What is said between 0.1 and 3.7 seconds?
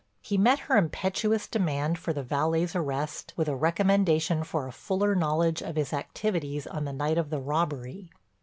He met her impetuous demand for the valet's arrest with a